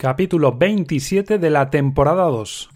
capítulo 0.00 0.56
27 0.56 1.38
de 1.38 1.50
la 1.50 1.68
temporada 1.68 2.24
2. 2.24 2.70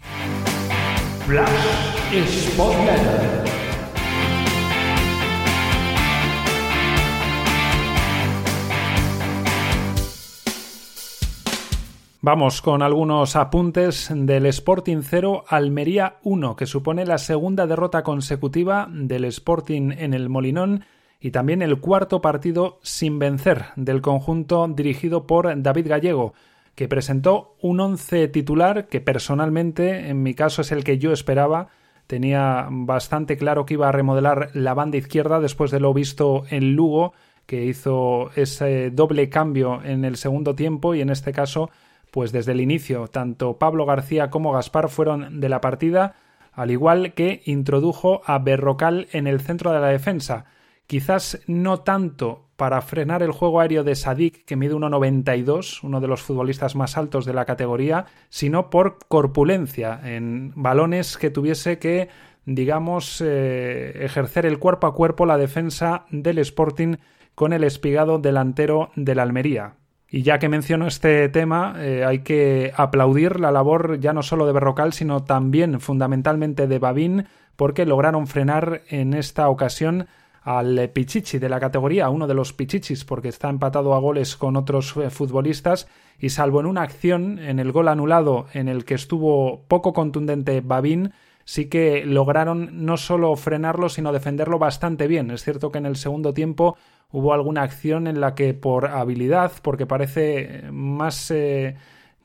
Vamos 12.21 12.61
con 12.61 12.83
algunos 12.83 13.35
apuntes 13.35 14.11
del 14.13 14.45
Sporting 14.45 15.01
0 15.01 15.45
Almería 15.47 16.17
1, 16.21 16.55
que 16.55 16.67
supone 16.67 17.07
la 17.07 17.17
segunda 17.17 17.65
derrota 17.65 18.03
consecutiva 18.03 18.87
del 18.91 19.25
Sporting 19.25 19.93
en 19.97 20.13
el 20.13 20.29
Molinón 20.29 20.85
y 21.19 21.31
también 21.31 21.63
el 21.63 21.79
cuarto 21.79 22.21
partido 22.21 22.77
sin 22.83 23.17
vencer 23.17 23.65
del 23.75 24.03
conjunto 24.03 24.67
dirigido 24.67 25.25
por 25.25 25.59
David 25.59 25.87
Gallego 25.87 26.35
que 26.75 26.89
presentó 26.89 27.55
un 27.61 27.79
once 27.79 28.27
titular 28.27 28.87
que 28.87 29.01
personalmente, 29.01 30.09
en 30.09 30.21
mi 30.21 30.33
caso, 30.33 30.61
es 30.61 30.71
el 30.71 30.83
que 30.83 30.97
yo 30.97 31.11
esperaba. 31.13 31.69
Tenía 32.05 32.67
bastante 32.69 33.37
claro 33.37 33.65
que 33.65 33.75
iba 33.75 33.89
a 33.89 33.93
remodelar 33.93 34.49
la 34.53 34.73
banda 34.73 34.97
izquierda 34.97 35.39
después 35.39 35.71
de 35.71 35.79
lo 35.79 35.93
visto 35.93 36.43
en 36.49 36.75
Lugo, 36.75 37.13
que 37.45 37.65
hizo 37.65 38.31
ese 38.35 38.91
doble 38.91 39.29
cambio 39.29 39.81
en 39.83 40.03
el 40.03 40.17
segundo 40.17 40.53
tiempo 40.53 40.93
y 40.95 41.01
en 41.01 41.09
este 41.09 41.31
caso, 41.31 41.69
pues 42.11 42.31
desde 42.31 42.51
el 42.51 42.61
inicio, 42.61 43.07
tanto 43.07 43.57
Pablo 43.57 43.85
García 43.85 44.29
como 44.29 44.51
Gaspar 44.51 44.89
fueron 44.89 45.39
de 45.39 45.49
la 45.49 45.61
partida, 45.61 46.15
al 46.51 46.71
igual 46.71 47.13
que 47.13 47.41
introdujo 47.45 48.21
a 48.25 48.39
Berrocal 48.39 49.07
en 49.11 49.27
el 49.27 49.41
centro 49.41 49.71
de 49.71 49.79
la 49.79 49.87
defensa. 49.87 50.45
Quizás 50.87 51.41
no 51.47 51.79
tanto 51.81 52.44
para 52.55 52.81
frenar 52.81 53.21
el 53.21 53.31
juego 53.31 53.59
aéreo 53.59 53.83
de 53.83 53.95
Sadik, 53.95 54.45
que 54.45 54.55
mide 54.55 54.75
1,92, 54.75 55.83
uno 55.83 55.99
de 55.99 56.07
los 56.07 56.21
futbolistas 56.21 56.75
más 56.75 56.97
altos 56.97 57.25
de 57.25 57.33
la 57.33 57.45
categoría, 57.45 58.05
sino 58.29 58.69
por 58.69 58.97
corpulencia, 59.07 59.99
en 60.03 60.53
balones 60.55 61.17
que 61.17 61.29
tuviese 61.29 61.79
que, 61.79 62.09
digamos, 62.45 63.21
eh, 63.21 64.03
ejercer 64.03 64.45
el 64.45 64.59
cuerpo 64.59 64.87
a 64.87 64.93
cuerpo 64.93 65.25
la 65.25 65.37
defensa 65.37 66.05
del 66.09 66.39
Sporting 66.39 66.95
con 67.35 67.51
el 67.51 67.63
espigado 67.63 68.19
delantero 68.19 68.91
del 68.95 69.19
Almería. 69.19 69.73
Y 70.09 70.21
ya 70.21 70.39
que 70.39 70.47
menciono 70.47 70.87
este 70.87 71.27
tema, 71.29 71.75
eh, 71.79 72.05
hay 72.05 72.19
que 72.19 72.71
aplaudir 72.77 73.39
la 73.39 73.51
labor 73.51 73.99
ya 73.99 74.13
no 74.13 74.23
solo 74.23 74.45
de 74.45 74.53
Berrocal, 74.53 74.93
sino 74.93 75.23
también 75.23 75.81
fundamentalmente 75.81 76.67
de 76.67 76.79
Babín, 76.79 77.25
porque 77.57 77.85
lograron 77.85 78.27
frenar 78.27 78.83
en 78.87 79.13
esta 79.13 79.49
ocasión 79.49 80.07
al 80.45 80.91
Pichichi 80.91 81.39
de 81.39 81.49
la 81.49 81.59
categoría, 81.59 82.09
uno 82.09 82.27
de 82.27 82.35
los 82.35 82.53
Pichichis, 82.53 83.03
porque 83.03 83.29
está 83.29 83.49
empatado 83.49 83.95
a 83.95 83.99
goles 83.99 84.37
con 84.37 84.55
otros 84.55 84.95
eh, 84.95 85.09
futbolistas, 85.09 85.87
y 86.19 86.29
salvo 86.29 86.59
en 86.59 86.67
una 86.67 86.83
acción, 86.83 87.39
en 87.39 87.57
el 87.57 87.71
gol 87.71 87.87
anulado, 87.87 88.45
en 88.53 88.67
el 88.67 88.85
que 88.85 88.93
estuvo 88.93 89.63
poco 89.67 89.91
contundente 89.91 90.61
Babín, 90.61 91.13
sí 91.45 91.65
que 91.65 92.05
lograron 92.05 92.85
no 92.85 92.95
solo 92.97 93.35
frenarlo, 93.35 93.89
sino 93.89 94.13
defenderlo 94.13 94.59
bastante 94.59 95.07
bien. 95.07 95.31
Es 95.31 95.43
cierto 95.43 95.71
que 95.71 95.79
en 95.79 95.87
el 95.87 95.95
segundo 95.95 96.31
tiempo 96.31 96.77
hubo 97.11 97.33
alguna 97.33 97.63
acción 97.63 98.05
en 98.05 98.21
la 98.21 98.35
que 98.35 98.53
por 98.53 98.85
habilidad, 98.85 99.51
porque 99.63 99.87
parece 99.87 100.63
más 100.71 101.31
eh, 101.31 101.75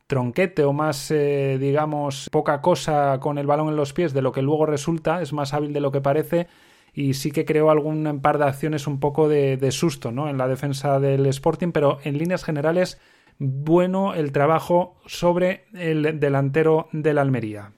tronquete 0.07 0.65
o 0.65 0.75
más, 0.75 1.11
eh, 1.11 1.57
digamos, 1.59 2.29
poca 2.31 2.61
cosa 2.61 3.19
con 3.19 3.39
el 3.39 3.47
balón 3.47 3.69
en 3.69 3.77
los 3.77 3.95
pies 3.95 4.13
de 4.13 4.21
lo 4.21 4.31
que 4.31 4.43
luego 4.43 4.67
resulta, 4.67 5.23
es 5.23 5.33
más 5.33 5.55
hábil 5.55 5.73
de 5.73 5.81
lo 5.81 5.91
que 5.91 6.03
parece, 6.03 6.49
y 6.95 7.15
sí 7.15 7.31
que 7.31 7.45
creó 7.45 7.71
algún 7.71 8.21
par 8.21 8.39
de 8.39 8.45
acciones 8.45 8.87
un 8.87 9.01
poco 9.01 9.29
de, 9.29 9.71
susto 9.71 10.11
¿no? 10.11 10.29
en 10.29 10.39
la 10.39 10.49
defensa 10.49 11.01
del 11.01 11.27
Sporting, 11.27 11.73
pero 11.73 11.99
en 12.05 12.19
líneas 12.19 12.45
generales 12.45 13.01
bueno 13.39 14.15
el 14.15 14.33
trabajo 14.33 14.97
sobre 15.07 15.65
el 15.73 16.21
delantero 16.21 16.89
del 16.93 17.19
Almería. 17.19 17.73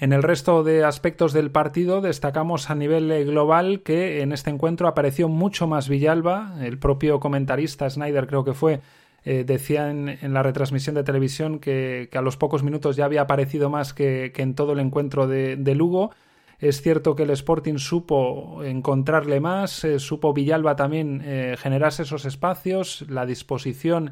En 0.00 0.12
el 0.12 0.22
resto 0.22 0.64
de 0.64 0.84
aspectos 0.84 1.32
del 1.32 1.50
partido 1.50 2.02
destacamos 2.02 2.68
a 2.68 2.74
nivel 2.74 3.24
global 3.24 3.80
que 3.82 4.20
en 4.20 4.32
este 4.32 4.50
encuentro 4.50 4.86
apareció 4.86 5.28
mucho 5.30 5.66
más 5.66 5.88
Villalba, 5.88 6.56
el 6.60 6.78
propio 6.78 7.20
comentarista 7.20 7.88
Snyder 7.88 8.26
creo 8.26 8.44
que 8.44 8.52
fue 8.52 8.80
eh, 9.26 9.44
decía 9.44 9.90
en, 9.90 10.34
la 10.34 10.42
retransmisión 10.42 10.94
de 10.94 11.02
televisión 11.02 11.58
que, 11.58 12.10
a 12.12 12.20
los 12.20 12.36
pocos 12.36 12.62
minutos 12.62 12.96
ya 12.96 13.06
había 13.06 13.22
aparecido 13.22 13.70
más 13.70 13.94
que, 13.94 14.32
en 14.36 14.54
todo 14.54 14.72
el 14.72 14.80
encuentro 14.80 15.26
de, 15.26 15.74
Lugo. 15.74 16.10
Es 16.58 16.82
cierto 16.82 17.16
que 17.16 17.22
el 17.22 17.30
Sporting 17.30 17.78
supo 17.78 18.62
encontrarle 18.62 19.40
más, 19.40 19.84
eh, 19.84 19.98
supo 19.98 20.34
Villalba 20.34 20.76
también 20.76 21.22
eh, 21.24 21.56
generarse 21.58 22.02
esos 22.02 22.26
espacios, 22.26 23.04
la 23.08 23.24
disposición 23.26 24.10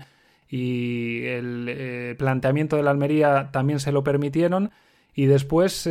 y 0.48 1.24
el 1.26 2.14
planteamiento 2.18 2.76
de 2.76 2.82
la 2.82 2.90
Almería 2.90 3.50
también 3.52 3.80
se 3.80 3.92
lo 3.92 4.02
permitieron. 4.02 4.70
Y 5.14 5.26
después 5.26 5.88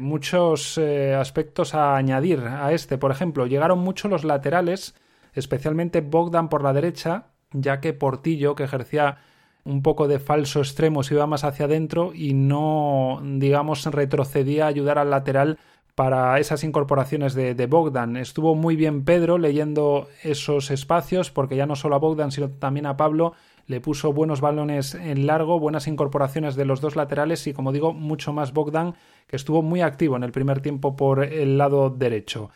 muchos 0.00 0.78
aspectos 0.78 1.74
a 1.74 1.96
añadir 1.96 2.40
a 2.40 2.72
este. 2.72 2.96
Por 2.96 3.10
ejemplo, 3.10 3.46
llegaron 3.46 3.80
mucho 3.80 4.08
los 4.08 4.24
laterales, 4.24 4.94
especialmente 5.34 6.00
Bogdan 6.00 6.48
por 6.48 6.62
la 6.62 6.72
derecha, 6.72 7.31
ya 7.52 7.80
que 7.80 7.92
Portillo, 7.92 8.54
que 8.54 8.64
ejercía 8.64 9.18
un 9.64 9.82
poco 9.82 10.08
de 10.08 10.18
falso 10.18 10.60
extremo, 10.60 11.02
se 11.02 11.14
iba 11.14 11.26
más 11.26 11.44
hacia 11.44 11.66
adentro 11.66 12.12
y 12.14 12.34
no, 12.34 13.20
digamos, 13.22 13.84
retrocedía 13.86 14.64
a 14.64 14.68
ayudar 14.68 14.98
al 14.98 15.10
lateral 15.10 15.58
para 15.94 16.38
esas 16.38 16.64
incorporaciones 16.64 17.34
de, 17.34 17.66
Bogdan. 17.66 18.16
Estuvo 18.16 18.54
muy 18.54 18.76
bien 18.76 19.04
Pedro 19.04 19.38
leyendo 19.38 20.08
esos 20.22 20.70
espacios, 20.70 21.30
porque 21.30 21.56
ya 21.56 21.66
no 21.66 21.76
solo 21.76 21.96
a 21.96 21.98
Bogdan, 21.98 22.32
sino 22.32 22.50
también 22.50 22.86
a 22.86 22.96
Pablo 22.96 23.34
le 23.66 23.80
puso 23.80 24.12
buenos 24.12 24.40
balones 24.40 24.94
en 24.94 25.26
largo, 25.26 25.60
buenas 25.60 25.86
incorporaciones 25.86 26.56
de 26.56 26.64
los 26.64 26.80
dos 26.80 26.96
laterales 26.96 27.46
y, 27.46 27.52
como 27.52 27.72
digo, 27.72 27.92
mucho 27.92 28.32
más 28.32 28.52
Bogdan, 28.52 28.94
que 29.28 29.36
estuvo 29.36 29.62
muy 29.62 29.82
activo 29.82 30.16
en 30.16 30.24
el 30.24 30.32
primer 30.32 30.60
tiempo 30.60 30.96
por 30.96 31.22
el 31.22 31.58
lado 31.58 31.90
derecho. 31.90 32.50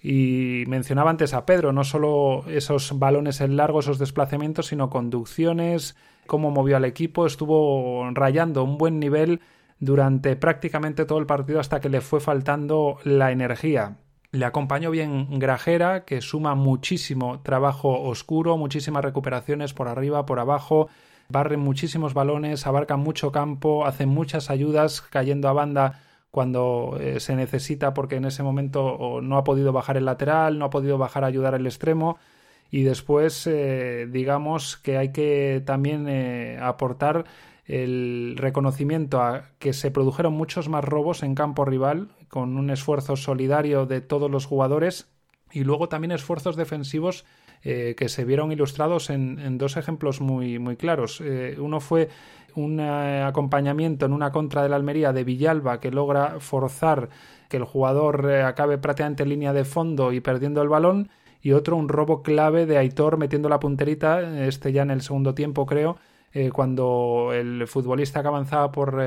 Y 0.00 0.64
mencionaba 0.68 1.10
antes 1.10 1.34
a 1.34 1.44
Pedro, 1.44 1.72
no 1.72 1.82
solo 1.82 2.44
esos 2.48 2.98
balones 2.98 3.40
en 3.40 3.56
largo, 3.56 3.80
esos 3.80 3.98
desplazamientos, 3.98 4.66
sino 4.66 4.90
conducciones, 4.90 5.96
cómo 6.26 6.50
movió 6.50 6.76
al 6.76 6.84
equipo, 6.84 7.26
estuvo 7.26 8.08
rayando 8.12 8.62
un 8.62 8.78
buen 8.78 9.00
nivel 9.00 9.40
durante 9.80 10.36
prácticamente 10.36 11.04
todo 11.04 11.18
el 11.18 11.26
partido 11.26 11.60
hasta 11.60 11.80
que 11.80 11.88
le 11.88 12.00
fue 12.00 12.20
faltando 12.20 12.98
la 13.04 13.32
energía. 13.32 13.96
Le 14.30 14.44
acompañó 14.44 14.90
bien 14.90 15.38
Grajera, 15.38 16.04
que 16.04 16.20
suma 16.20 16.54
muchísimo 16.54 17.40
trabajo 17.40 18.02
oscuro, 18.02 18.56
muchísimas 18.56 19.02
recuperaciones 19.04 19.72
por 19.72 19.88
arriba, 19.88 20.26
por 20.26 20.38
abajo, 20.38 20.88
barre 21.28 21.56
muchísimos 21.56 22.14
balones, 22.14 22.66
abarca 22.66 22.96
mucho 22.96 23.32
campo, 23.32 23.86
hace 23.86 24.06
muchas 24.06 24.50
ayudas 24.50 25.00
cayendo 25.00 25.48
a 25.48 25.54
banda 25.54 26.02
cuando 26.30 26.98
eh, 27.00 27.20
se 27.20 27.34
necesita 27.36 27.94
porque 27.94 28.16
en 28.16 28.26
ese 28.26 28.42
momento 28.42 29.20
no 29.22 29.38
ha 29.38 29.44
podido 29.44 29.72
bajar 29.72 29.96
el 29.96 30.04
lateral, 30.04 30.58
no 30.58 30.66
ha 30.66 30.70
podido 30.70 30.98
bajar 30.98 31.24
a 31.24 31.28
ayudar 31.28 31.54
el 31.54 31.66
extremo. 31.66 32.18
Y 32.70 32.82
después 32.82 33.46
eh, 33.46 34.06
digamos 34.10 34.76
que 34.76 34.98
hay 34.98 35.10
que 35.12 35.62
también 35.64 36.06
eh, 36.08 36.58
aportar 36.60 37.24
el 37.64 38.34
reconocimiento 38.36 39.22
a 39.22 39.50
que 39.58 39.72
se 39.72 39.90
produjeron 39.90 40.32
muchos 40.34 40.68
más 40.68 40.84
robos 40.84 41.22
en 41.22 41.34
campo 41.34 41.64
rival 41.64 42.08
con 42.28 42.56
un 42.56 42.70
esfuerzo 42.70 43.16
solidario 43.16 43.86
de 43.86 44.00
todos 44.00 44.30
los 44.30 44.46
jugadores 44.46 45.10
y 45.50 45.64
luego 45.64 45.88
también 45.88 46.12
esfuerzos 46.12 46.56
defensivos 46.56 47.24
que 47.62 48.08
se 48.08 48.24
vieron 48.24 48.52
ilustrados 48.52 49.10
en, 49.10 49.58
dos 49.58 49.76
ejemplos 49.76 50.20
muy, 50.20 50.58
muy 50.58 50.76
claros. 50.76 51.22
uno 51.58 51.80
fue 51.80 52.08
un 52.58 52.80
eh, 52.80 53.22
acompañamiento 53.22 54.06
en 54.06 54.12
una 54.12 54.32
contra 54.32 54.62
de 54.62 54.68
la 54.68 54.76
Almería 54.76 55.12
de 55.12 55.24
Villalba 55.24 55.80
que 55.80 55.90
logra 55.90 56.40
forzar 56.40 57.08
que 57.48 57.56
el 57.56 57.64
jugador 57.64 58.28
eh, 58.30 58.42
acabe 58.42 58.78
prácticamente 58.78 59.22
en 59.22 59.30
línea 59.30 59.52
de 59.52 59.64
fondo 59.64 60.12
y 60.12 60.20
perdiendo 60.20 60.60
el 60.62 60.68
balón 60.68 61.08
y 61.40 61.52
otro 61.52 61.76
un 61.76 61.88
robo 61.88 62.22
clave 62.22 62.66
de 62.66 62.78
Aitor 62.78 63.16
metiendo 63.16 63.48
la 63.48 63.60
punterita, 63.60 64.46
este 64.46 64.72
ya 64.72 64.82
en 64.82 64.90
el 64.90 65.02
segundo 65.02 65.34
tiempo 65.34 65.66
creo, 65.66 65.96
eh, 66.32 66.50
cuando 66.50 67.30
el 67.32 67.66
futbolista 67.68 68.22
que 68.22 68.28
avanzaba 68.28 68.72
por 68.72 69.00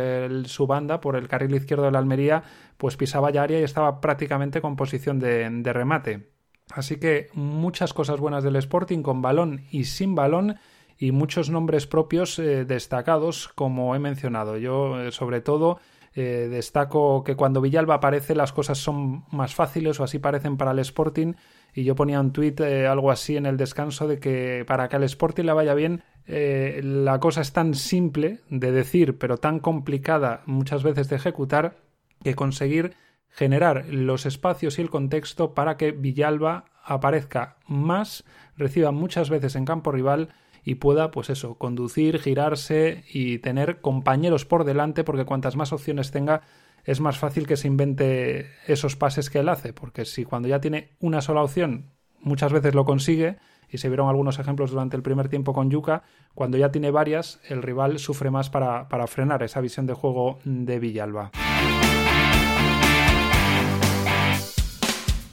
su 0.45 0.65
banda, 0.65 1.01
por 1.01 1.17
el 1.17 1.27
carril 1.27 1.53
izquierdo 1.55 1.83
de 1.83 1.91
la 1.91 1.99
Almería, 1.99 2.43
pues 2.77 2.95
pisaba 2.95 3.31
ya 3.31 3.43
área 3.43 3.59
y 3.59 3.63
estaba 3.63 3.99
prácticamente 3.99 4.61
con 4.61 4.77
posición 4.77 5.19
de 5.19 5.73
remate. 5.73 6.40
Así 6.73 6.97
que 6.97 7.29
muchas 7.33 7.93
cosas 7.93 8.19
buenas 8.19 8.43
del 8.43 8.55
Sporting 8.55 9.01
con 9.01 9.21
balón 9.21 9.65
y 9.71 9.85
sin 9.85 10.15
balón 10.15 10.57
y 10.97 11.11
muchos 11.11 11.49
nombres 11.49 11.87
propios 11.87 12.37
eh, 12.37 12.63
destacados, 12.63 13.49
como 13.55 13.95
he 13.95 13.99
mencionado. 13.99 14.57
Yo, 14.57 15.01
eh, 15.01 15.11
sobre 15.11 15.41
todo, 15.41 15.79
eh, 16.13 16.47
destaco 16.49 17.23
que 17.23 17.35
cuando 17.35 17.59
Villalba 17.59 17.95
aparece 17.95 18.35
las 18.35 18.53
cosas 18.53 18.77
son 18.77 19.25
más 19.31 19.55
fáciles 19.55 19.99
o 19.99 20.03
así 20.03 20.19
parecen 20.19 20.57
para 20.57 20.71
el 20.71 20.79
Sporting 20.79 21.33
y 21.73 21.85
yo 21.85 21.95
ponía 21.95 22.19
un 22.19 22.33
tuit 22.33 22.59
algo 22.61 23.11
así 23.11 23.37
en 23.37 23.45
el 23.45 23.55
descanso 23.57 24.07
de 24.07 24.19
que 24.19 24.65
para 24.67 24.89
que 24.89 24.97
al 24.97 25.03
Sporting 25.03 25.45
le 25.45 25.53
vaya 25.53 25.73
bien 25.73 26.03
la 26.27 27.17
cosa 27.21 27.39
es 27.39 27.53
tan 27.53 27.75
simple 27.75 28.41
de 28.49 28.73
decir 28.73 29.17
pero 29.17 29.37
tan 29.37 29.61
complicada 29.61 30.41
muchas 30.45 30.83
veces 30.83 31.07
de 31.07 31.15
ejecutar 31.15 31.77
que 32.25 32.35
conseguir 32.35 32.93
generar 33.31 33.85
los 33.87 34.25
espacios 34.25 34.77
y 34.77 34.81
el 34.81 34.89
contexto 34.89 35.53
para 35.53 35.77
que 35.77 35.91
Villalba 35.91 36.65
aparezca 36.83 37.57
más, 37.67 38.23
reciba 38.57 38.91
muchas 38.91 39.29
veces 39.29 39.55
en 39.55 39.65
campo 39.65 39.91
rival 39.91 40.29
y 40.63 40.75
pueda, 40.75 41.11
pues 41.11 41.29
eso, 41.29 41.55
conducir, 41.55 42.19
girarse 42.19 43.03
y 43.11 43.39
tener 43.39 43.81
compañeros 43.81 44.45
por 44.45 44.63
delante, 44.63 45.03
porque 45.03 45.25
cuantas 45.25 45.55
más 45.55 45.73
opciones 45.73 46.11
tenga, 46.11 46.41
es 46.83 46.99
más 46.99 47.17
fácil 47.17 47.47
que 47.47 47.57
se 47.57 47.67
invente 47.67 48.47
esos 48.67 48.95
pases 48.95 49.29
que 49.29 49.39
él 49.39 49.49
hace, 49.49 49.73
porque 49.73 50.05
si 50.05 50.23
cuando 50.23 50.47
ya 50.47 50.61
tiene 50.61 50.91
una 50.99 51.21
sola 51.21 51.43
opción, 51.43 51.91
muchas 52.19 52.51
veces 52.51 52.75
lo 52.75 52.85
consigue, 52.85 53.37
y 53.69 53.77
se 53.77 53.87
vieron 53.87 54.09
algunos 54.09 54.37
ejemplos 54.37 54.71
durante 54.71 54.97
el 54.97 55.03
primer 55.03 55.29
tiempo 55.29 55.53
con 55.53 55.71
Yuka, 55.71 56.03
cuando 56.35 56.57
ya 56.57 56.71
tiene 56.71 56.91
varias, 56.91 57.39
el 57.47 57.63
rival 57.63 57.99
sufre 57.99 58.29
más 58.29 58.49
para, 58.49 58.89
para 58.89 59.07
frenar 59.07 59.41
esa 59.43 59.61
visión 59.61 59.87
de 59.87 59.93
juego 59.93 60.39
de 60.43 60.79
Villalba. 60.79 61.31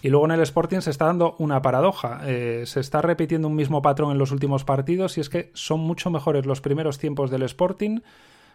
Y 0.00 0.10
luego 0.10 0.26
en 0.26 0.32
el 0.32 0.40
Sporting 0.40 0.80
se 0.80 0.90
está 0.90 1.06
dando 1.06 1.34
una 1.38 1.60
paradoja. 1.60 2.20
Eh, 2.24 2.62
se 2.66 2.80
está 2.80 3.02
repitiendo 3.02 3.48
un 3.48 3.56
mismo 3.56 3.82
patrón 3.82 4.12
en 4.12 4.18
los 4.18 4.30
últimos 4.30 4.64
partidos 4.64 5.18
y 5.18 5.20
es 5.20 5.28
que 5.28 5.50
son 5.54 5.80
mucho 5.80 6.10
mejores 6.10 6.46
los 6.46 6.60
primeros 6.60 6.98
tiempos 6.98 7.30
del 7.30 7.42
Sporting. 7.42 8.00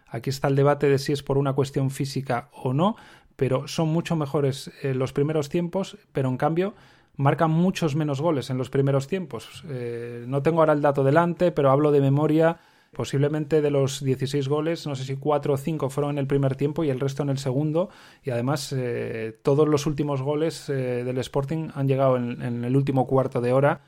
Aquí 0.08 0.30
está 0.30 0.48
el 0.48 0.56
debate 0.56 0.88
de 0.88 1.00
si 1.00 1.12
es 1.12 1.24
por 1.24 1.38
una 1.38 1.54
cuestión 1.54 1.90
física 1.90 2.50
o 2.54 2.74
no, 2.74 2.96
pero 3.36 3.68
son 3.68 3.90
mucho 3.90 4.16
mejores 4.16 4.72
eh, 4.84 4.94
los 4.94 5.12
primeros 5.12 5.50
tiempos, 5.50 5.98
pero 6.14 6.30
en 6.30 6.38
cambio 6.38 6.76
marcan 7.18 7.52
muchos 7.52 7.96
menos 7.96 8.22
goles 8.22 8.50
en 8.50 8.58
los 8.58 8.70
primeros 8.70 9.08
tiempos. 9.08 9.64
Eh, 9.68 10.24
no 10.28 10.42
tengo 10.42 10.62
ahora 10.62 10.74
el 10.74 10.82
dato 10.82 11.04
delante, 11.04 11.52
pero 11.52 11.72
hablo 11.72 11.92
de 11.92 12.00
memoria 12.00 12.58
Posiblemente 12.94 13.62
de 13.62 13.72
los 13.72 14.04
16 14.04 14.48
goles, 14.48 14.86
no 14.86 14.96
sé 14.96 15.04
si 15.04 15.16
4 15.16 15.54
o 15.54 15.58
5 15.58 15.90
fueron 15.90 16.12
en 16.12 16.18
el 16.20 16.28
primer 16.28 16.56
tiempo 16.56 16.84
y 16.84 16.92
el 16.92 17.00
resto 17.00 17.24
en 17.24 17.30
el 17.30 17.40
segundo. 17.40 17.90
Y 18.24 18.30
además, 18.30 18.72
eh, 18.72 19.36
todos 19.42 19.68
los 19.68 19.88
últimos 19.88 20.22
goles 20.22 20.70
eh, 20.70 21.04
del 21.04 21.18
Sporting 21.18 21.70
han 21.74 21.88
llegado 21.88 22.18
en, 22.18 22.64
el 22.64 22.76
último 22.76 23.08
cuarto 23.08 23.42
de 23.42 23.52
hora 23.52 23.82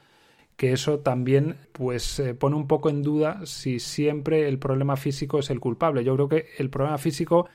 que 0.57 0.71
eso 0.71 0.99
también 0.99 1.57
pues 1.73 2.17
eh, 2.19 2.33
pone 2.33 2.55
un 2.55 2.65
poco 2.65 2.89
en 2.89 3.03
duda 3.03 3.45
si 3.45 3.79
siempre 3.79 4.47
el 4.47 4.57
problema 4.57 4.95
físico 4.95 5.39
es 5.39 5.49
el 5.49 5.59
culpable. 5.59 6.03
Yo 6.03 6.15
creo 6.15 6.29
que 6.29 6.47
el 6.57 6.69
problema 6.69 6.97
físico 6.97 7.47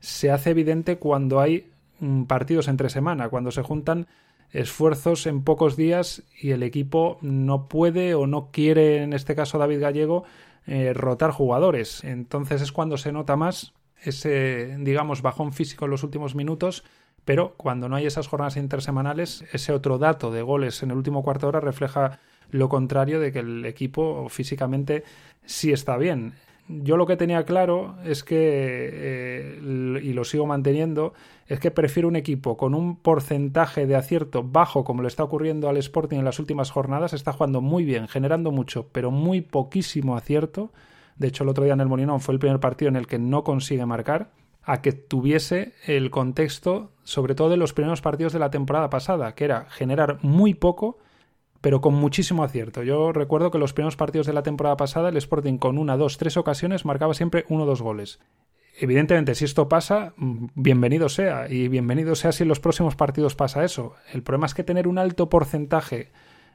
se 0.00 0.30
hace 0.30 0.50
evidente 0.50 0.96
cuando 0.96 1.40
hay 1.40 1.70
mm, 2.00 2.24
partidos 2.24 2.68
entre 2.68 2.88
semana, 2.88 3.28
cuando 3.28 3.50
se 3.50 3.62
juntan 3.62 4.06
esfuerzos 4.52 5.26
en 5.26 5.42
pocos 5.42 5.76
días 5.76 6.22
y 6.40 6.50
el 6.50 6.62
equipo 6.62 7.18
no 7.20 7.68
puede 7.68 8.14
o 8.14 8.26
no 8.26 8.50
quiere, 8.50 9.02
en 9.02 9.12
este 9.12 9.34
caso 9.34 9.58
David 9.58 9.80
Gallego, 9.80 10.24
eh, 10.66 10.92
rotar 10.92 11.30
jugadores. 11.30 12.04
Entonces 12.04 12.62
es 12.62 12.72
cuando 12.72 12.96
se 12.96 13.12
nota 13.12 13.36
más 13.36 13.74
ese, 14.02 14.76
digamos, 14.78 15.22
bajón 15.22 15.52
físico 15.52 15.84
en 15.84 15.90
los 15.90 16.02
últimos 16.02 16.34
minutos. 16.34 16.84
Pero 17.24 17.54
cuando 17.56 17.88
no 17.88 17.96
hay 17.96 18.06
esas 18.06 18.28
jornadas 18.28 18.56
intersemanales, 18.56 19.44
ese 19.52 19.72
otro 19.72 19.98
dato 19.98 20.30
de 20.30 20.42
goles 20.42 20.82
en 20.82 20.92
el 20.92 20.96
último 20.96 21.24
cuarto 21.24 21.46
de 21.46 21.48
hora 21.48 21.60
refleja 21.60 22.20
lo 22.50 22.68
contrario 22.68 23.18
de 23.18 23.32
que 23.32 23.40
el 23.40 23.64
equipo 23.64 24.28
físicamente 24.28 25.02
sí 25.44 25.72
está 25.72 25.96
bien 25.96 26.34
yo 26.68 26.96
lo 26.96 27.06
que 27.06 27.16
tenía 27.16 27.44
claro 27.44 27.96
es 28.04 28.24
que, 28.24 28.36
eh, 28.40 30.00
y 30.02 30.12
lo 30.12 30.24
sigo 30.24 30.46
manteniendo, 30.46 31.14
es 31.46 31.60
que 31.60 31.70
prefiero 31.70 32.08
un 32.08 32.16
equipo 32.16 32.56
con 32.56 32.74
un 32.74 32.96
porcentaje 32.96 33.86
de 33.86 33.94
acierto 33.94 34.42
bajo, 34.42 34.82
como 34.82 35.02
le 35.02 35.08
está 35.08 35.22
ocurriendo 35.22 35.68
al 35.68 35.76
Sporting 35.76 36.18
en 36.18 36.24
las 36.24 36.38
últimas 36.38 36.70
jornadas. 36.70 37.12
Está 37.12 37.32
jugando 37.32 37.60
muy 37.60 37.84
bien, 37.84 38.08
generando 38.08 38.50
mucho, 38.50 38.88
pero 38.90 39.10
muy 39.10 39.42
poquísimo 39.42 40.16
acierto. 40.16 40.72
De 41.16 41.28
hecho, 41.28 41.44
el 41.44 41.50
otro 41.50 41.64
día 41.64 41.74
en 41.74 41.80
el 41.80 41.88
Molinón 41.88 42.20
fue 42.20 42.34
el 42.34 42.40
primer 42.40 42.58
partido 42.58 42.88
en 42.88 42.96
el 42.96 43.06
que 43.06 43.18
no 43.18 43.44
consigue 43.44 43.86
marcar. 43.86 44.30
A 44.68 44.82
que 44.82 44.90
tuviese 44.90 45.74
el 45.86 46.10
contexto, 46.10 46.90
sobre 47.04 47.36
todo 47.36 47.50
de 47.50 47.56
los 47.56 47.72
primeros 47.72 48.00
partidos 48.00 48.32
de 48.32 48.40
la 48.40 48.50
temporada 48.50 48.90
pasada, 48.90 49.36
que 49.36 49.44
era 49.44 49.66
generar 49.70 50.18
muy 50.22 50.54
poco 50.54 50.98
pero 51.66 51.80
con 51.80 51.94
muchísimo 51.94 52.44
acierto. 52.44 52.84
Yo 52.84 53.10
recuerdo 53.10 53.50
que 53.50 53.58
los 53.58 53.72
primeros 53.72 53.96
partidos 53.96 54.28
de 54.28 54.32
la 54.32 54.44
temporada 54.44 54.76
pasada 54.76 55.08
el 55.08 55.16
Sporting 55.16 55.58
con 55.58 55.78
una, 55.78 55.96
dos, 55.96 56.16
tres 56.16 56.36
ocasiones 56.36 56.84
marcaba 56.84 57.12
siempre 57.12 57.44
uno 57.48 57.64
o 57.64 57.66
dos 57.66 57.82
goles. 57.82 58.20
Evidentemente, 58.78 59.34
si 59.34 59.46
esto 59.46 59.68
pasa, 59.68 60.14
mm, 60.16 60.46
bienvenido 60.54 61.08
sea, 61.08 61.48
y 61.50 61.66
bienvenido 61.66 62.14
sea 62.14 62.30
si 62.30 62.44
en 62.44 62.50
los 62.50 62.60
próximos 62.60 62.94
partidos 62.94 63.34
pasa 63.34 63.64
eso. 63.64 63.96
El 64.12 64.22
problema 64.22 64.46
es 64.46 64.54
que 64.54 64.62
tener 64.62 64.86
un 64.86 64.96
alto 64.96 65.28
porcentaje 65.28 66.12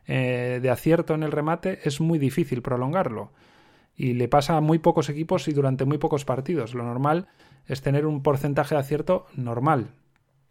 eh, 0.08 0.60
de 0.62 0.70
acierto 0.70 1.14
en 1.14 1.24
el 1.24 1.34
remate 1.34 1.80
es 1.84 2.00
muy 2.00 2.18
difícil 2.18 2.62
prolongarlo. 2.62 3.34
Y 3.98 4.14
le 4.14 4.30
pasa 4.30 4.56
a 4.56 4.62
muy 4.62 4.80
pocos 4.80 5.10
equipos 5.10 5.50
y 5.50 5.52
durante 5.52 5.84
muy 5.84 5.98
pocos 5.98 6.24
partidos. 6.24 6.74
Lo 6.74 6.86
normal 6.86 7.28
es 7.68 7.82
tener 7.82 8.06
un 8.06 8.24
porcentaje 8.24 8.76
de 8.76 8.80
acierto 8.80 9.26
normal, 9.36 9.92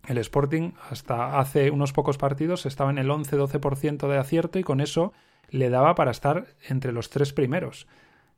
el 0.06 0.18
Sporting 0.18 0.72
hasta 0.88 1.38
hace 1.38 1.70
unos 1.70 1.92
pocos 1.92 2.18
partidos 2.18 2.66
estaba 2.66 2.90
en 2.90 2.98
el 2.98 3.08
11-12% 3.08 4.08
de 4.08 4.18
acierto 4.18 4.58
y 4.58 4.62
con 4.62 4.80
eso 4.80 5.12
le 5.50 5.70
daba 5.70 5.94
para 5.94 6.10
estar 6.10 6.46
entre 6.68 6.92
los 6.92 7.10
tres 7.10 7.32
primeros. 7.32 7.86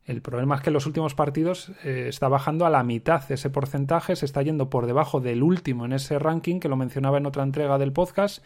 El 0.05 0.21
problema 0.21 0.55
es 0.55 0.61
que 0.61 0.69
en 0.69 0.73
los 0.73 0.85
últimos 0.85 1.15
partidos 1.15 1.71
eh, 1.83 2.07
está 2.09 2.27
bajando 2.27 2.65
a 2.65 2.69
la 2.69 2.83
mitad 2.83 3.31
ese 3.31 3.49
porcentaje, 3.49 4.15
se 4.15 4.25
está 4.25 4.41
yendo 4.41 4.69
por 4.69 4.85
debajo 4.85 5.21
del 5.21 5.43
último 5.43 5.85
en 5.85 5.93
ese 5.93 6.19
ranking 6.19 6.59
que 6.59 6.67
lo 6.67 6.75
mencionaba 6.75 7.17
en 7.17 7.25
otra 7.25 7.43
entrega 7.43 7.77
del 7.77 7.93
podcast 7.93 8.43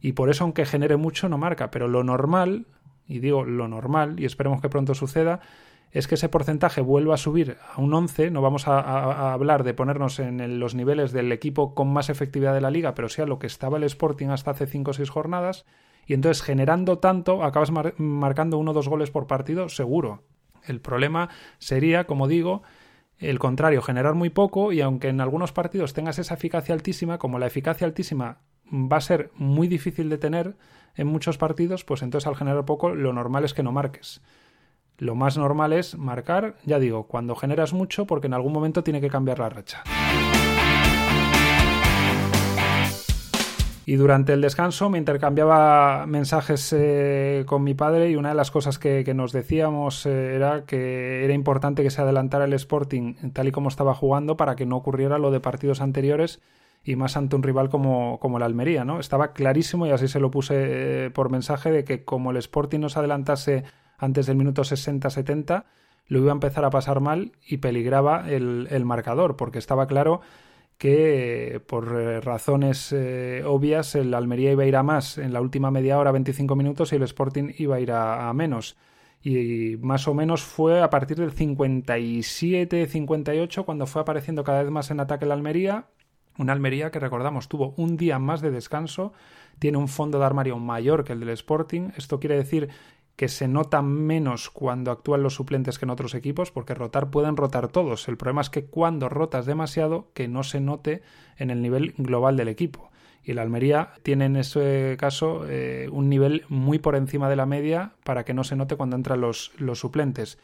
y 0.00 0.12
por 0.12 0.30
eso 0.30 0.44
aunque 0.44 0.66
genere 0.66 0.96
mucho 0.96 1.28
no 1.28 1.36
marca, 1.36 1.70
pero 1.70 1.88
lo 1.88 2.04
normal, 2.04 2.66
y 3.08 3.18
digo 3.18 3.44
lo 3.44 3.66
normal 3.66 4.20
y 4.20 4.24
esperemos 4.24 4.60
que 4.60 4.68
pronto 4.68 4.94
suceda, 4.94 5.40
es 5.92 6.06
que 6.06 6.14
ese 6.14 6.28
porcentaje 6.28 6.80
vuelva 6.80 7.14
a 7.14 7.18
subir 7.18 7.56
a 7.74 7.80
un 7.80 7.92
11, 7.92 8.30
no 8.30 8.42
vamos 8.42 8.68
a, 8.68 9.32
hablar 9.32 9.64
de 9.64 9.74
ponernos 9.74 10.18
en 10.18 10.60
los 10.60 10.74
niveles 10.74 11.12
del 11.12 11.32
equipo 11.32 11.74
con 11.74 11.92
más 11.92 12.10
efectividad 12.10 12.54
de 12.54 12.60
la 12.60 12.70
liga, 12.70 12.94
pero 12.94 13.08
sea 13.08 13.26
lo 13.26 13.38
que 13.38 13.46
estaba 13.46 13.78
el 13.78 13.84
Sporting 13.84 14.28
hasta 14.28 14.52
hace 14.52 14.66
5 14.66 14.90
o 14.90 14.94
6 14.94 15.10
jornadas, 15.10 15.64
y 16.06 16.14
entonces 16.14 16.42
generando 16.42 16.98
tanto 16.98 17.44
acabas 17.44 17.70
marcando 17.98 18.58
uno 18.58 18.70
o 18.70 18.74
dos 18.74 18.88
goles 18.88 19.10
por 19.10 19.26
partido 19.26 19.68
seguro. 19.68 20.22
El 20.64 20.80
problema 20.80 21.28
sería, 21.58 22.04
como 22.04 22.28
digo, 22.28 22.62
el 23.18 23.38
contrario, 23.38 23.82
generar 23.82 24.14
muy 24.14 24.30
poco 24.30 24.72
y 24.72 24.80
aunque 24.80 25.08
en 25.08 25.20
algunos 25.20 25.52
partidos 25.52 25.92
tengas 25.92 26.18
esa 26.18 26.34
eficacia 26.34 26.74
altísima, 26.74 27.18
como 27.18 27.38
la 27.38 27.46
eficacia 27.46 27.86
altísima 27.86 28.38
va 28.72 28.96
a 28.96 29.02
ser 29.02 29.30
muy 29.34 29.68
difícil 29.68 30.08
de 30.08 30.18
tener 30.18 30.56
en 30.96 31.06
muchos 31.06 31.38
partidos, 31.38 31.84
pues 31.84 32.02
entonces 32.02 32.26
al 32.26 32.36
generar 32.36 32.64
poco 32.64 32.94
lo 32.94 33.12
normal 33.12 33.44
es 33.44 33.54
que 33.54 33.62
no 33.62 33.72
marques. 33.72 34.22
Lo 35.00 35.14
más 35.14 35.38
normal 35.38 35.72
es 35.72 35.96
marcar, 35.96 36.56
ya 36.66 36.78
digo, 36.78 37.04
cuando 37.04 37.34
generas 37.34 37.72
mucho 37.72 38.04
porque 38.04 38.26
en 38.26 38.34
algún 38.34 38.52
momento 38.52 38.84
tiene 38.84 39.00
que 39.00 39.08
cambiar 39.08 39.38
la 39.38 39.48
racha. 39.48 39.82
Y 43.86 43.96
durante 43.96 44.34
el 44.34 44.42
descanso 44.42 44.90
me 44.90 44.98
intercambiaba 44.98 46.04
mensajes 46.06 46.74
eh, 46.76 47.44
con 47.46 47.64
mi 47.64 47.72
padre 47.72 48.10
y 48.10 48.16
una 48.16 48.28
de 48.28 48.34
las 48.34 48.50
cosas 48.50 48.78
que, 48.78 49.10
nos 49.14 49.32
decíamos 49.32 50.04
eh, 50.04 50.34
era 50.36 50.66
que 50.66 51.24
era 51.24 51.32
importante 51.32 51.82
que 51.82 51.90
se 51.90 52.02
adelantara 52.02 52.44
el 52.44 52.52
Sporting 52.52 53.14
tal 53.32 53.48
y 53.48 53.52
como 53.52 53.70
estaba 53.70 53.94
jugando 53.94 54.36
para 54.36 54.54
que 54.54 54.66
no 54.66 54.76
ocurriera 54.76 55.16
lo 55.16 55.30
de 55.30 55.40
partidos 55.40 55.80
anteriores 55.80 56.42
y 56.84 56.96
más 56.96 57.16
ante 57.16 57.36
un 57.36 57.42
rival 57.42 57.70
como, 57.70 58.18
como 58.20 58.36
el 58.36 58.42
Almería, 58.42 58.84
¿no? 58.84 59.00
Estaba 59.00 59.32
clarísimo 59.32 59.86
y 59.86 59.90
así 59.92 60.08
se 60.08 60.20
lo 60.20 60.30
puse 60.30 61.06
eh, 61.06 61.10
por 61.10 61.30
mensaje 61.30 61.72
de 61.72 61.84
que 61.84 62.04
como 62.04 62.32
el 62.32 62.36
Sporting 62.36 62.80
no 62.80 62.90
se 62.90 62.98
adelantase 62.98 63.64
antes 64.00 64.26
del 64.26 64.36
minuto 64.36 64.62
60-70, 64.62 65.64
lo 66.06 66.18
iba 66.18 66.32
a 66.32 66.34
empezar 66.34 66.64
a 66.64 66.70
pasar 66.70 66.98
mal 67.00 67.32
y 67.46 67.58
peligraba 67.58 68.28
el, 68.28 68.84
marcador, 68.84 69.36
porque 69.36 69.58
estaba 69.58 69.86
claro 69.86 70.22
que 70.76 71.62
por 71.66 72.00
eh, 72.00 72.20
razones 72.20 72.92
eh, 72.92 73.44
obvias 73.46 73.94
el 73.94 74.12
Almería 74.14 74.50
iba 74.52 74.64
a 74.64 74.66
ir 74.66 74.76
a 74.76 74.82
más 74.82 75.18
en 75.18 75.34
la 75.34 75.42
última 75.42 75.70
media 75.70 75.98
hora, 75.98 76.10
25 76.10 76.56
minutos, 76.56 76.92
y 76.92 76.96
el 76.96 77.02
Sporting 77.02 77.52
iba 77.58 77.76
a 77.76 77.80
ir 77.80 77.92
a, 77.92 78.32
menos. 78.32 78.76
Y 79.22 79.76
más 79.82 80.08
o 80.08 80.14
menos 80.14 80.42
fue 80.42 80.80
a 80.80 80.88
partir 80.88 81.18
del 81.18 81.34
57-58 81.34 83.64
cuando 83.66 83.86
fue 83.86 84.00
apareciendo 84.02 84.42
cada 84.42 84.62
vez 84.62 84.72
más 84.72 84.90
en 84.90 85.00
ataque 85.00 85.26
el 85.26 85.32
Almería. 85.32 85.88
Una 86.38 86.54
Almería 86.54 86.90
que 86.90 86.98
recordamos 86.98 87.48
tuvo 87.48 87.74
un 87.76 87.98
día 87.98 88.18
más 88.18 88.40
de 88.40 88.50
descanso, 88.50 89.12
tiene 89.58 89.76
un 89.76 89.88
fondo 89.88 90.18
de 90.18 90.24
armario 90.24 90.58
mayor 90.58 91.04
que 91.04 91.12
el 91.12 91.20
del 91.20 91.28
Sporting. 91.28 91.90
Esto 91.96 92.18
quiere 92.18 92.36
decir 92.36 92.70
que 93.20 93.28
se 93.28 93.48
nota 93.48 93.82
menos 93.82 94.48
cuando 94.48 94.90
actúan 94.90 95.22
los 95.22 95.34
suplentes 95.34 95.78
que 95.78 95.84
en 95.84 95.90
otros 95.90 96.14
equipos, 96.14 96.50
porque 96.50 96.72
rotar 96.72 97.10
pueden 97.10 97.36
rotar 97.36 97.68
todos. 97.68 98.08
El 98.08 98.16
problema 98.16 98.40
es 98.40 98.48
que 98.48 98.64
cuando 98.64 99.10
rotas 99.10 99.44
demasiado, 99.44 100.08
que 100.14 100.26
no 100.26 100.42
se 100.42 100.58
note 100.58 101.02
en 101.36 101.50
el 101.50 101.60
nivel 101.60 101.92
global 101.98 102.38
del 102.38 102.48
equipo. 102.48 102.90
Y 103.22 103.34
la 103.34 103.42
Almería 103.42 103.90
tiene 104.02 104.24
en 104.24 104.36
ese 104.36 104.96
caso 104.98 105.44
eh, 105.46 105.90
un 105.92 106.08
nivel 106.08 106.46
muy 106.48 106.78
por 106.78 106.96
encima 106.96 107.28
de 107.28 107.36
la 107.36 107.44
media 107.44 107.92
para 108.04 108.24
que 108.24 108.32
no 108.32 108.42
se 108.42 108.56
note 108.56 108.76
cuando 108.76 108.96
entran 108.96 109.20
los, 109.20 109.52
los 109.58 109.80
suplentes. 109.80 110.38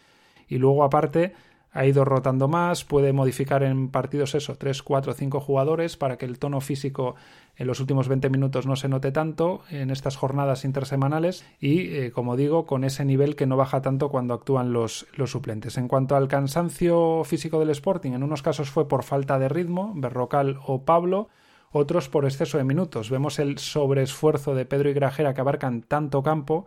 Y 0.47 0.59
luego 0.59 0.85
aparte 0.85 1.33
ha 1.77 1.87
ido 1.87 2.05
rotando 2.05 2.49
más, 2.49 2.85
puede 2.85 3.13
modificar 3.13 3.63
en 3.63 3.89
partidos 3.91 4.35
eso, 4.35 4.57
3, 4.57 4.83
4, 4.83 5.13
5 5.13 5.41
jugadores 5.41 5.97
para 5.97 6.17
que 6.17 6.25
el 6.25 6.39
tono 6.39 6.61
físico 6.61 7.15
en 7.57 7.67
los 7.67 7.81
últimos 7.81 8.09
20 8.09 8.31
minutos 8.31 8.67
no 8.67 8.77
se 8.77 8.89
note 8.89 9.13
tanto 9.13 9.61
en 9.71 9.91
estas 9.91 10.17
jornadas 10.17 10.65
intersemanales 10.65 11.45
y, 11.61 11.95
eh, 11.95 12.13
como 12.13 12.37
digo, 12.37 12.67
con 12.67 12.85
ese 12.85 13.05
nivel 13.05 13.37
que 13.37 13.47
no 13.47 13.57
baja 13.57 13.83
tanto 13.83 14.09
cuando 14.09 14.35
actúan 14.35 14.73
los, 14.73 15.07
los 15.15 15.31
suplentes. 15.31 15.77
En 15.77 15.87
cuanto 15.87 16.17
al 16.17 16.29
cansancio 16.29 17.23
físico 17.25 17.59
del 17.59 17.71
Sporting, 17.71 18.13
en 18.13 18.23
unos 18.23 18.43
casos 18.43 18.71
fue 18.71 18.89
por 18.89 19.03
falta 19.03 19.39
de 19.39 19.49
ritmo, 19.49 19.93
Berrocal 19.95 20.59
o 20.67 20.85
Pablo, 20.85 21.29
otros 21.73 22.09
por 22.09 22.25
exceso 22.25 22.57
de 22.59 22.65
minutos. 22.65 23.11
Vemos 23.11 23.39
el 23.39 23.59
sobreesfuerzo 23.59 24.55
de 24.55 24.65
Pedro 24.65 24.89
y 24.89 24.95
Grajera 24.95 25.35
que 25.35 25.43
abarcan 25.43 25.83
tanto 25.83 26.23
campo 26.23 26.67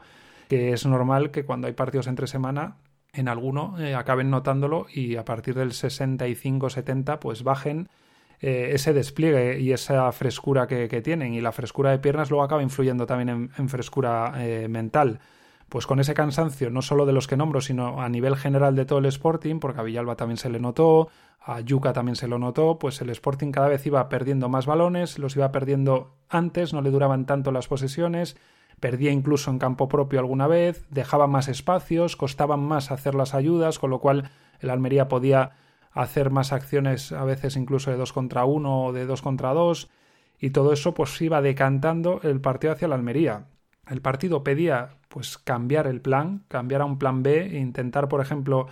que 0.50 0.74
es 0.74 0.86
normal 0.86 1.32
que 1.32 1.46
cuando 1.46 1.68
hay 1.68 1.74
partidos 1.74 2.08
entre 2.08 2.28
semana 2.28 2.78
en 3.14 3.28
alguno 3.28 3.80
eh, 3.80 3.96
acaben 3.96 4.30
notándolo 4.30 4.86
y 4.94 5.16
a 5.16 5.26
partir 5.26 5.56
del 5.56 5.72
65-70 5.72 7.20
pues 7.20 7.44
bajen 7.44 7.90
eh, 8.42 8.72
ese 8.74 8.94
despliegue 8.94 9.60
y 9.60 9.74
esa 9.74 10.12
frescura 10.12 10.68
que, 10.68 10.88
tienen. 11.02 11.34
Y 11.34 11.42
la 11.42 11.52
frescura 11.52 11.92
de 11.92 12.00
piernas 12.00 12.30
luego 12.30 12.44
acaba 12.44 12.64
influyendo 12.64 13.06
también 13.06 13.52
en, 13.56 13.70
frescura 13.70 14.34
eh, 14.38 14.68
mental. 14.70 15.20
Pues 15.68 15.86
con 15.86 16.00
ese 16.00 16.14
cansancio, 16.14 16.70
no 16.70 16.82
solo 16.82 17.06
de 17.06 17.14
los 17.14 17.28
que 17.28 17.38
nombro, 17.38 17.62
sino 17.62 18.02
a 18.02 18.10
nivel 18.10 18.36
general 18.36 18.76
de 18.76 18.86
todo 18.86 19.00
el 19.00 19.06
Sporting, 19.06 19.60
porque 19.60 19.82
a 19.82 19.84
Villalba 19.84 20.16
también 20.16 20.38
se 20.38 20.50
le 20.50 20.60
notó, 20.60 21.10
a 21.42 21.60
Yuca 21.60 21.94
también 21.94 22.16
se 22.16 22.28
lo 22.28 22.40
notó, 22.40 22.80
pues 22.80 23.02
el 23.02 23.10
Sporting 23.12 23.52
cada 23.52 23.68
vez 23.68 23.86
iba 23.86 24.10
perdiendo 24.10 24.50
más 24.50 24.66
balones, 24.66 25.20
los 25.20 25.36
iba 25.36 25.52
perdiendo 25.52 26.16
antes, 26.28 26.74
no 26.74 26.82
le 26.82 26.90
duraban 26.90 27.28
tanto 27.28 27.52
las 27.52 27.68
posesiones, 27.68 28.36
perdía 28.80 29.12
incluso 29.12 29.52
en 29.52 29.60
campo 29.60 29.88
propio 29.88 30.20
alguna 30.20 30.48
vez, 30.48 30.86
dejaba 30.90 31.28
más 31.28 31.48
espacios, 31.48 32.16
costaban 32.16 32.62
más 32.62 32.92
hacer 32.92 33.16
las 33.16 33.34
ayudas, 33.34 33.80
con 33.80 33.90
lo 33.90 34.00
cual 34.00 34.32
el 34.60 34.70
Almería 34.70 35.08
podía 35.08 35.52
hacer 35.92 36.30
más 36.30 36.54
acciones 36.54 37.12
a 37.12 37.24
veces 37.24 37.56
incluso 37.56 37.92
de 37.92 37.98
dos 37.98 38.14
contra 38.14 38.46
uno 38.46 38.86
o 38.86 38.94
de 38.94 39.06
dos 39.06 39.22
contra 39.22 39.54
dos, 39.54 39.90
y 40.40 40.52
todo 40.52 40.72
eso 40.74 40.94
pues 40.94 41.20
iba 41.22 41.42
decantando 41.42 42.22
el 42.24 42.42
partido 42.42 42.74
hacia 42.74 42.88
la 42.88 42.96
Almería. 42.96 43.46
El 43.88 44.02
partido 44.02 44.44
pedía 44.44 44.98
pues 45.10 45.38
cambiar 45.38 45.88
el 45.88 46.02
plan, 46.02 46.44
cambiar 46.48 46.82
a 46.82 46.86
un 46.86 47.00
plan 47.00 47.24
B 47.24 47.48
e 47.48 47.58
intentar, 47.58 48.08
por 48.08 48.22
ejemplo, 48.22 48.68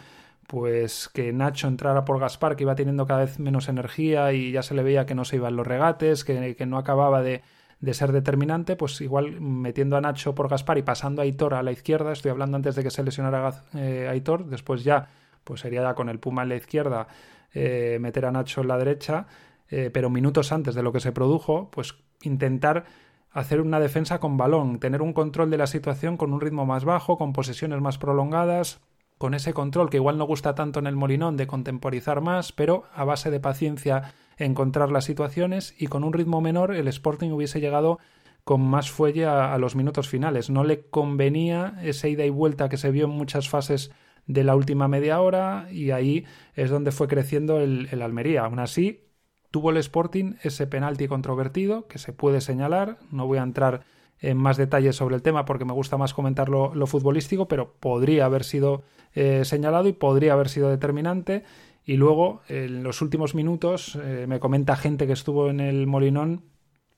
pues 0.48 1.10
que 1.10 1.34
Nacho 1.34 1.68
entrara 1.68 2.06
por 2.06 2.20
Gaspar, 2.20 2.56
que 2.56 2.64
iba 2.64 2.76
teniendo 2.76 3.06
cada 3.06 3.22
vez 3.22 3.40
menos 3.40 3.68
energía 3.68 4.32
y 4.32 4.52
ya 4.52 4.62
se 4.64 4.76
le 4.76 4.84
veía 4.84 5.06
que 5.06 5.16
no 5.16 5.26
se 5.26 5.38
iban 5.38 5.56
los 5.56 5.68
regates, 5.68 6.24
que, 6.24 6.56
que 6.56 6.66
no 6.66 6.78
acababa 6.78 7.22
de, 7.22 7.42
de, 7.80 7.94
ser 7.94 8.12
determinante, 8.12 8.76
pues 8.76 9.00
igual 9.02 9.40
metiendo 9.42 9.98
a 9.98 10.02
Nacho 10.02 10.36
por 10.36 10.50
Gaspar 10.50 10.78
y 10.78 10.84
pasando 10.84 11.22
a 11.22 11.26
Aitor 11.26 11.54
a 11.54 11.64
la 11.64 11.72
izquierda, 11.72 12.12
estoy 12.12 12.32
hablando 12.32 12.58
antes 12.58 12.76
de 12.76 12.84
que 12.84 12.92
se 12.92 13.04
lesionara 13.04 13.64
eh, 13.76 14.08
Aitor, 14.10 14.46
después 14.46 14.84
ya, 14.84 15.10
pues 15.44 15.62
sería 15.62 15.82
ya 15.82 15.96
con 15.96 16.10
el 16.10 16.20
Puma 16.20 16.44
en 16.44 16.50
la 16.50 16.56
izquierda, 16.56 17.08
eh, 17.54 17.98
meter 18.00 18.26
a 18.26 18.32
Nacho 18.32 18.62
en 18.62 18.68
la 18.68 18.78
derecha, 18.78 19.28
eh, 19.70 19.90
pero 19.94 20.10
minutos 20.10 20.52
antes 20.52 20.76
de 20.76 20.84
lo 20.84 20.92
que 20.92 21.00
se 21.00 21.12
produjo, 21.12 21.70
pues 21.72 21.96
intentar 22.22 22.86
hacer 23.32 23.62
una 23.62 23.80
defensa 23.80 24.20
con 24.20 24.38
balón, 24.38 24.80
tener 24.80 25.02
un 25.02 25.14
control 25.14 25.50
de 25.50 25.58
la 25.58 25.68
situación 25.68 26.18
con 26.18 26.34
un 26.34 26.42
ritmo 26.42 26.66
más 26.66 26.86
bajo, 26.86 27.18
con 27.18 27.34
posesiones 27.34 27.82
más 27.82 27.98
prolongadas, 27.98 28.80
con 29.18 29.34
ese 29.34 29.54
control 29.54 29.90
que 29.90 29.98
igual 29.98 30.18
no 30.18 30.26
gusta 30.26 30.56
tanto 30.56 30.80
en 30.80 30.88
el 30.88 30.96
Molinón 30.96 31.38
de 31.38 31.48
contemporizar 31.48 32.22
más, 32.22 32.52
pero 32.52 32.84
a 32.94 33.04
base 33.04 33.32
de 33.32 33.40
paciencia 33.40 34.14
encontrar 34.38 34.92
las 34.92 35.06
situaciones 35.06 35.76
y 35.78 35.88
con 35.88 36.04
un 36.04 36.14
ritmo 36.14 36.42
menor 36.42 36.76
el 36.76 36.88
Sporting 36.88 37.32
hubiese 37.32 37.60
llegado 37.60 38.00
con 38.44 38.62
más 38.62 38.90
fuelle 38.90 39.26
a, 39.26 39.58
los 39.58 39.76
minutos 39.76 40.08
finales. 40.08 40.50
No 40.50 40.64
le 40.64 40.86
convenía 40.90 41.80
esa 41.84 42.08
ida 42.08 42.26
y 42.26 42.30
vuelta 42.30 42.70
que 42.70 42.78
se 42.78 42.92
vio 42.92 43.06
en 43.06 43.12
muchas 43.12 43.50
fases 43.50 43.92
de 44.26 44.44
la 44.44 44.56
última 44.56 44.88
media 44.88 45.20
hora 45.20 45.68
y 45.72 45.92
ahí 45.92 46.26
es 46.56 46.70
donde 46.70 46.92
fue 46.92 47.08
creciendo 47.08 47.60
el, 47.60 47.90
el 47.92 48.02
Almería. 48.02 48.46
Aún 48.46 48.60
así, 48.60 49.08
Tuvo 49.52 49.70
el 49.70 49.78
Sporting 49.78 50.34
ese 50.44 50.68
penalti 50.68 51.08
controvertido 51.08 51.88
que 51.88 52.00
se 52.00 52.12
puede 52.12 52.42
señalar. 52.42 53.00
No 53.12 53.28
voy 53.28 53.38
a 53.38 53.44
entrar 53.44 53.86
en 54.20 54.38
más 54.38 54.58
detalles 54.58 54.96
sobre 54.96 55.16
el 55.16 55.22
tema 55.22 55.46
porque 55.46 55.66
me 55.66 55.74
gusta 55.74 55.98
más 55.98 56.14
comentar 56.14 56.50
lo, 56.50 56.88
futbolístico, 56.88 57.48
pero 57.48 57.74
podría 57.80 58.26
haber 58.26 58.44
sido 58.44 58.84
eh, 59.16 59.46
señalado 59.46 59.88
y 59.88 59.94
podría 59.94 60.34
haber 60.34 60.50
sido 60.50 60.70
determinante. 60.70 61.44
Y 61.88 61.96
luego, 61.96 62.42
en 62.50 62.84
los 62.84 63.02
últimos 63.02 63.34
minutos, 63.34 63.98
eh, 64.04 64.26
me 64.28 64.42
comenta 64.42 64.76
gente 64.76 65.08
que 65.08 65.14
estuvo 65.14 65.50
en 65.50 65.62
el 65.62 65.88
Molinón 65.88 66.44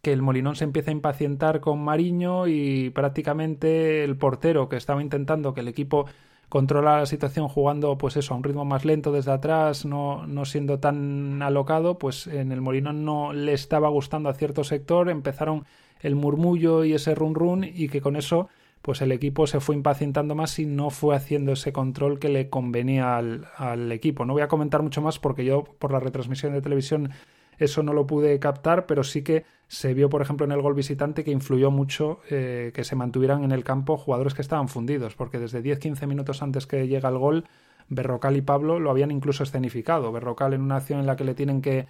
que 0.01 0.13
el 0.13 0.21
Molinón 0.21 0.55
se 0.55 0.63
empieza 0.63 0.91
a 0.91 0.93
impacientar 0.93 1.59
con 1.59 1.83
Mariño 1.83 2.47
y 2.47 2.89
prácticamente 2.89 4.03
el 4.03 4.17
portero 4.17 4.69
que 4.69 4.77
estaba 4.77 5.01
intentando 5.01 5.53
que 5.53 5.59
el 5.59 5.67
equipo 5.67 6.05
controla 6.47 6.99
la 6.99 7.05
situación 7.05 7.47
jugando 7.49 7.97
pues 7.97 8.17
eso 8.17 8.33
a 8.33 8.37
un 8.37 8.43
ritmo 8.43 8.65
más 8.65 8.85
lento 8.85 9.11
desde 9.11 9.31
atrás 9.31 9.85
no, 9.85 10.25
no 10.25 10.45
siendo 10.45 10.79
tan 10.79 11.41
alocado 11.43 11.99
pues 11.99 12.27
en 12.27 12.51
el 12.51 12.61
Molinón 12.61 13.05
no 13.05 13.33
le 13.33 13.53
estaba 13.53 13.89
gustando 13.89 14.29
a 14.29 14.33
cierto 14.33 14.63
sector. 14.63 15.09
Empezaron 15.09 15.65
el 15.99 16.15
murmullo 16.15 16.85
y 16.85 16.93
ese 16.93 17.13
run 17.13 17.35
run 17.35 17.63
y 17.63 17.89
que 17.89 18.01
con 18.01 18.15
eso 18.15 18.47
pues 18.81 19.01
el 19.01 19.11
equipo 19.11 19.47
se 19.47 19.59
fue 19.59 19.75
impacientando 19.75 20.35
más 20.35 20.57
y 20.59 20.65
no 20.65 20.89
fue 20.89 21.15
haciendo 21.15 21.53
ese 21.53 21.73
control 21.73 22.19
que 22.19 22.29
le 22.29 22.49
convenía 22.49 23.17
al, 23.17 23.91
equipo 23.91 24.25
no 24.25 24.33
voy 24.33 24.41
a 24.41 24.47
comentar 24.47 24.81
mucho 24.81 25.01
más 25.01 25.19
porque 25.19 25.45
yo 25.45 25.63
por 25.63 25.91
la 25.91 25.99
retransmisión 25.99 26.53
de 26.53 26.61
televisión 26.61 27.11
eso 27.59 27.83
no 27.83 27.93
lo 27.93 28.07
pude 28.07 28.39
captar, 28.39 28.85
pero 28.85 29.03
sí 29.03 29.21
que 29.21 29.43
se 29.67 29.93
vio, 29.93 30.09
por 30.09 30.21
ejemplo, 30.21 30.45
en 30.45 30.53
el 30.53 30.61
gol 30.61 30.73
visitante 30.73 31.25
que 31.25 31.31
influyó 31.31 31.71
mucho 31.71 32.21
eh, 32.29 32.71
que 32.73 32.85
se 32.85 32.95
mantuvieran 32.95 33.43
en 33.43 33.51
el 33.51 33.65
campo 33.65 33.97
jugadores 33.97 34.33
que 34.33 34.41
estaban 34.41 34.69
fundidos, 34.69 35.15
porque 35.15 35.39
desde 35.39 35.61
10-15 35.61 36.07
minutos 36.07 36.41
antes 36.41 36.65
que 36.65 36.87
llega 36.87 37.09
el 37.09 37.17
gol, 37.17 37.45
Berrocal 37.89 38.37
y 38.37 38.41
Pablo 38.41 38.79
lo 38.79 38.89
habían 38.89 39.11
incluso 39.11 39.43
escenificado. 39.43 40.11
Berrocal 40.11 40.53
en 40.53 40.61
una 40.61 40.77
acción 40.77 41.01
en 41.01 41.05
la 41.05 41.17
que 41.17 41.25
le 41.25 41.35
tienen 41.35 41.61
que, 41.61 41.87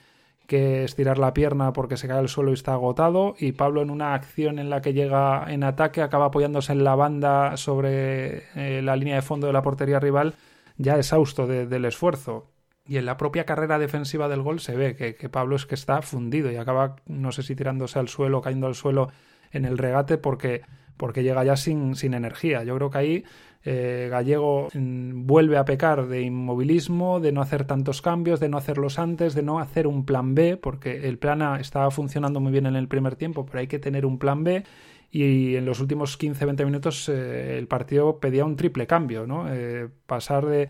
estirar 0.57 1.17
la 1.17 1.33
pierna 1.33 1.73
porque 1.73 1.97
se 1.97 2.07
cae 2.07 2.19
al 2.19 2.29
suelo 2.29 2.51
y 2.51 2.53
está 2.53 2.73
agotado, 2.73 3.35
y 3.37 3.51
Pablo 3.51 3.81
en 3.81 3.89
una 3.89 4.13
acción 4.13 4.59
en 4.59 4.69
la 4.69 4.81
que 4.81 4.93
llega 4.93 5.45
en 5.47 5.63
ataque 5.63 6.01
acaba 6.01 6.25
apoyándose 6.25 6.71
en 6.71 6.83
la 6.83 6.95
banda 6.95 7.57
sobre 7.57 8.43
eh, 8.55 8.81
la 8.81 8.95
línea 8.95 9.15
de 9.15 9.21
fondo 9.21 9.47
de 9.47 9.53
la 9.53 9.61
portería 9.61 9.99
rival, 9.99 10.35
ya 10.77 10.97
exhausto 10.97 11.47
del 11.47 11.85
esfuerzo. 11.85 12.47
Y 12.85 12.97
en 12.97 13.05
la 13.05 13.17
propia 13.17 13.45
carrera 13.45 13.77
defensiva 13.77 14.27
del 14.27 14.41
gol 14.41 14.59
se 14.59 14.75
ve 14.75 14.95
que, 14.95 15.29
Pablo 15.29 15.55
es 15.55 15.67
que 15.67 15.75
está 15.75 16.01
fundido 16.01 16.51
y 16.51 16.55
acaba, 16.55 16.95
no 17.05 17.31
sé 17.31 17.43
si 17.43 17.55
tirándose 17.55 17.99
al 17.99 18.07
suelo, 18.07 18.41
cayendo 18.41 18.65
al 18.65 18.73
suelo 18.73 19.09
en 19.51 19.65
el 19.65 19.77
regate 19.77 20.17
porque, 20.17 20.63
porque 20.99 21.23
llega 21.23 21.43
ya 21.43 21.55
sin, 21.55 21.95
sin 21.95 22.13
energía. 22.13 22.63
Yo 22.63 22.75
creo 22.75 22.89
que 22.89 22.97
ahí 22.97 23.23
eh, 23.63 24.09
Gallego 24.11 24.67
mm, 24.73 25.25
vuelve 25.25 25.57
a 25.57 25.65
pecar 25.65 26.07
de 26.07 26.21
inmovilismo, 26.21 27.19
de 27.19 27.31
no 27.31 27.41
hacer 27.41 27.63
tantos 27.63 28.01
cambios, 28.01 28.39
de 28.39 28.49
no 28.49 28.57
hacerlos 28.57 28.99
antes, 28.99 29.33
de 29.33 29.41
no 29.41 29.59
hacer 29.59 29.87
un 29.87 30.05
plan 30.05 30.35
B, 30.35 30.57
porque 30.57 31.07
el 31.07 31.17
plan 31.17 31.41
A 31.41 31.59
estaba 31.59 31.89
funcionando 31.89 32.41
muy 32.41 32.51
bien 32.51 32.65
en 32.65 32.75
el 32.75 32.87
primer 32.87 33.15
tiempo, 33.15 33.45
pero 33.45 33.59
hay 33.59 33.67
que 33.67 33.79
tener 33.79 34.05
un 34.05 34.19
plan 34.19 34.43
B 34.43 34.63
y 35.09 35.55
en 35.55 35.65
los 35.65 35.79
últimos 35.79 36.19
15-20 36.19 36.65
minutos 36.65 37.09
eh, 37.09 37.57
el 37.57 37.67
partido 37.67 38.19
pedía 38.19 38.45
un 38.45 38.57
triple 38.57 38.85
cambio, 38.85 39.25
¿no? 39.25 39.51
Eh, 39.51 39.87
pasar 40.05 40.45
de 40.45 40.69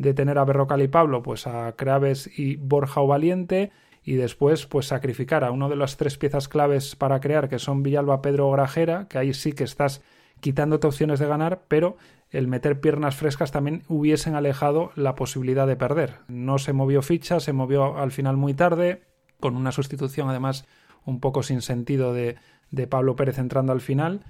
de 0.00 0.14
tener 0.14 0.38
a 0.38 0.44
Berrocal 0.44 0.82
y 0.82 0.88
Pablo, 0.88 1.22
pues 1.22 1.46
a 1.46 1.72
Craves 1.76 2.30
y 2.38 2.56
Borja 2.56 3.00
o 3.00 3.06
Valiente, 3.06 3.70
y 4.02 4.14
después 4.14 4.66
pues 4.66 4.86
sacrificar 4.86 5.44
a 5.44 5.50
una 5.50 5.68
de 5.68 5.76
las 5.76 5.96
tres 5.96 6.16
piezas 6.16 6.48
claves 6.48 6.96
para 6.96 7.20
crear, 7.20 7.48
que 7.48 7.58
son 7.58 7.82
Villalba, 7.82 8.22
Pedro 8.22 8.48
o 8.48 8.52
Grajera, 8.52 9.06
que 9.08 9.18
ahí 9.18 9.34
sí 9.34 9.52
que 9.52 9.64
estás 9.64 10.02
quitándote 10.40 10.86
opciones 10.86 11.18
de 11.18 11.26
ganar, 11.26 11.62
pero 11.68 11.96
el 12.30 12.46
meter 12.48 12.80
piernas 12.80 13.16
frescas 13.16 13.50
también 13.50 13.82
hubiesen 13.88 14.34
alejado 14.34 14.92
la 14.94 15.14
posibilidad 15.14 15.66
de 15.66 15.76
perder. 15.76 16.18
No 16.28 16.58
se 16.58 16.72
movió 16.72 17.02
ficha, 17.02 17.40
se 17.40 17.52
movió 17.52 17.98
al 17.98 18.12
final 18.12 18.36
muy 18.36 18.54
tarde, 18.54 19.02
con 19.38 19.56
una 19.56 19.72
sustitución 19.72 20.28
además 20.28 20.66
un 21.04 21.20
poco 21.20 21.42
sin 21.42 21.60
sentido 21.60 22.12
de, 22.12 22.36
de 22.70 22.86
Pablo 22.86 23.16
Pérez 23.16 23.38
entrando 23.38 23.72
al 23.72 23.80
final, 23.80 24.24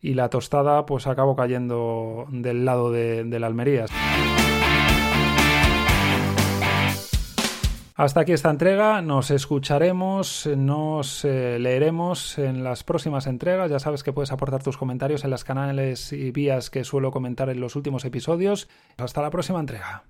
y 0.00 0.14
la 0.14 0.28
tostada 0.28 0.86
pues 0.86 1.06
acabó 1.06 1.34
cayendo 1.34 2.26
del 2.30 2.64
lado 2.64 2.92
de, 2.92 3.24
de 3.24 3.40
la 3.40 3.46
Almería. 3.46 3.86
Hasta 7.98 8.20
aquí 8.20 8.32
esta 8.32 8.50
entrega, 8.50 9.00
nos 9.00 9.30
escucharemos, 9.30 10.46
nos 10.54 11.24
eh, 11.24 11.56
leeremos 11.58 12.36
en 12.36 12.62
las 12.62 12.84
próximas 12.84 13.26
entregas, 13.26 13.70
ya 13.70 13.78
sabes 13.78 14.02
que 14.02 14.12
puedes 14.12 14.32
aportar 14.32 14.62
tus 14.62 14.76
comentarios 14.76 15.24
en 15.24 15.30
las 15.30 15.44
canales 15.44 16.12
y 16.12 16.30
vías 16.30 16.68
que 16.68 16.84
suelo 16.84 17.10
comentar 17.10 17.48
en 17.48 17.58
los 17.58 17.74
últimos 17.74 18.04
episodios. 18.04 18.68
Hasta 18.98 19.22
la 19.22 19.30
próxima 19.30 19.60
entrega. 19.60 20.02